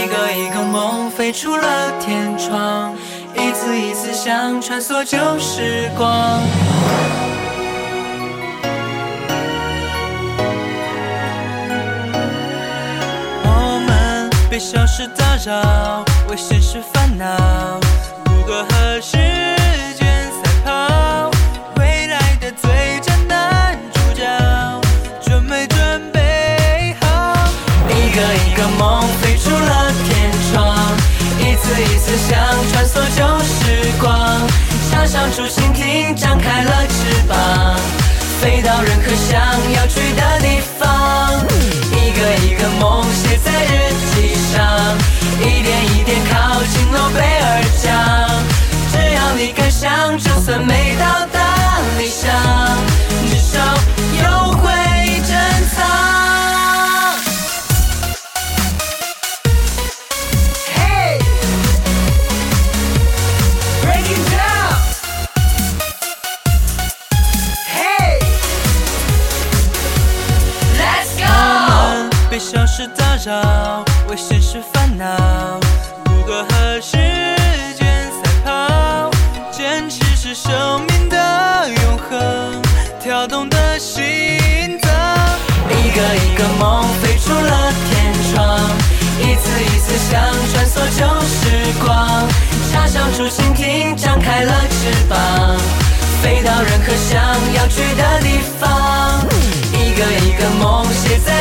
[0.00, 2.94] 一个一个梦飞出了天窗，
[3.36, 6.40] 一次一次想穿梭旧时光。
[13.44, 17.78] 我们被小事打扰，为现实烦恼，
[18.24, 19.18] 不过何时
[28.60, 30.76] 个一个梦飞出了天窗，
[31.38, 32.38] 一次一次想
[32.70, 34.12] 穿梭旧时光，
[34.90, 37.74] 插上竹蜻蜓，张开了翅膀，
[38.38, 39.40] 飞到任何想
[39.72, 41.42] 要去的地方。
[41.90, 44.60] 一个一个梦写在日记上，
[45.40, 47.88] 一点一点靠近诺贝尔奖。
[48.92, 52.28] 只要你敢想，就算没到达理想，
[72.40, 75.04] 我们被小事打扰，为现实烦恼，
[76.06, 76.96] 如何和时
[77.76, 79.10] 间赛跑？
[79.52, 82.62] 坚持是生命的永恒，
[82.98, 84.90] 跳动的心脏。
[85.68, 88.58] 一个一个梦飞出了天窗，
[89.18, 90.18] 一次一次想
[90.50, 91.44] 穿梭旧时
[91.84, 92.26] 光，
[92.72, 95.58] 插上竹蜻蜓，张开了翅膀，
[96.22, 97.20] 飞到任何想
[97.54, 99.28] 要去的地方。
[99.72, 101.39] 一个一个梦写在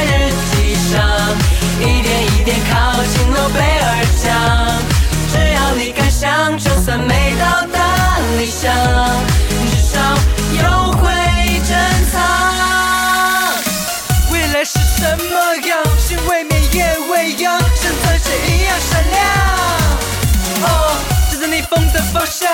[21.59, 22.47] 逆风的方向，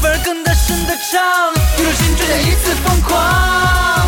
[0.00, 4.06] 反而更大声的唱，一路心追一次疯狂。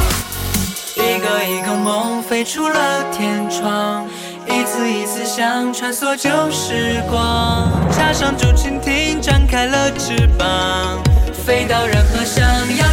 [0.94, 4.06] 一个一个梦飞出了天窗，
[4.46, 11.02] 一次一次想穿梭旧时光，插上竹蜻蜓，展开了翅膀，
[11.44, 12.44] 飞到任何想
[12.76, 12.86] 要